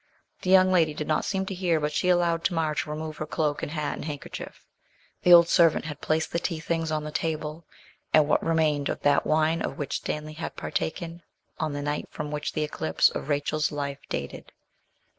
[0.41, 3.27] The young lady did not seem to hear, but she allowed Tamar to remove her
[3.27, 4.65] cloak and hat and handkerchief.
[5.21, 7.65] The old servant had placed the tea things on the table,
[8.11, 11.21] and what remained of that wine of which Stanley had partaken
[11.59, 14.51] on the night from which the eclipse of Rachel's life dated.